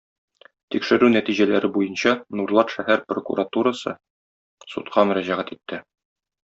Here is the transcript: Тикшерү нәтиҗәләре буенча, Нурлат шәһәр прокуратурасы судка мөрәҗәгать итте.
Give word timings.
Тикшерү 0.75 1.09
нәтиҗәләре 1.15 1.69
буенча, 1.75 2.15
Нурлат 2.39 2.75
шәһәр 2.77 3.05
прокуратурасы 3.13 3.97
судка 4.75 5.09
мөрәҗәгать 5.11 5.57
итте. 5.59 5.85